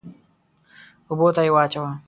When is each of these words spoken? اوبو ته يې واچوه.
اوبو 1.09 1.27
ته 1.35 1.41
يې 1.45 1.51
واچوه. 1.55 1.91